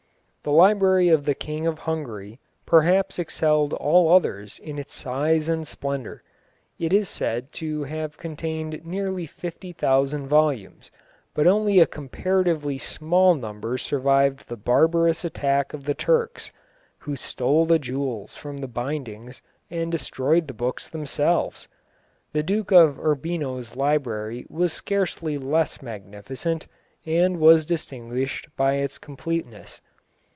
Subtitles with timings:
[0.43, 5.67] The library of the King of Hungary perhaps excelled all others in its size and
[5.67, 6.23] splendour.
[6.79, 10.89] It is said to have contained nearly fifty thousand volumes,
[11.35, 16.51] but only a comparatively small number survived the barbarous attack of the Turks,
[17.01, 21.67] who stole the jewels from the bindings and destroyed the books themselves.
[22.33, 26.65] The Duke of Urbino's library was scarcely less magnificent,
[27.05, 29.81] and was distinguished by its completeness.